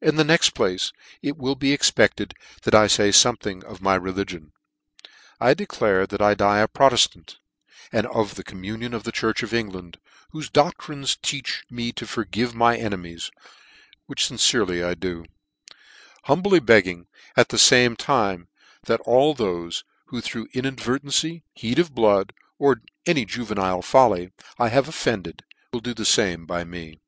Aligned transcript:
In 0.00 0.14
the 0.14 0.22
next 0.22 0.50
place, 0.50 0.92
it 1.20 1.36
will 1.36 1.56
be 1.56 1.72
expected 1.72 2.32
that 2.62 2.76
I 2.76 2.86
fay 2.86 3.08
fomething 3.08 3.64
of 3.64 3.80
my 3.82 3.96
religion. 3.96 4.52
I 5.40 5.52
declare, 5.52 6.06
that 6.06 6.22
I 6.22 6.34
die 6.34 6.60
a 6.60 6.68
Proteftant, 6.68 7.38
and 7.90 8.06
of 8.06 8.36
the 8.36 8.44
communion 8.44 8.94
of 8.94 9.02
the 9.02 9.10
church 9.10 9.42
of 9.42 9.52
England, 9.52 9.98
whofe 10.32 10.52
doclririe 10.52 11.20
teaches 11.22 11.64
me 11.70 11.90
to 11.90 12.06
forgive 12.06 12.54
my 12.54 12.76
enemies, 12.76 13.32
which 14.06 14.30
lincerely 14.30 14.84
I 14.84 14.94
do; 14.94 15.24
humbly 16.26 16.60
begging, 16.60 17.08
at 17.36 17.48
the 17.48 17.58
fame 17.58 17.96
time 17.96 18.46
that 18.84 19.00
all 19.00 19.34
thofe, 19.34 19.82
who 20.06 20.20
through 20.20 20.46
inadvertency, 20.52 21.42
heat 21.52 21.80
of 21.80 21.92
blood, 21.92 22.32
or 22.60 22.80
any 23.06 23.24
juvenile 23.24 23.82
folly, 23.82 24.30
I 24.56 24.68
have 24.68 24.86
of 24.86 24.94
fended, 24.94 25.42
will 25.72 25.80
do 25.80 25.94
the 25.94 26.04
fame 26.04 26.46
to 26.46 26.64
me. 26.64 27.00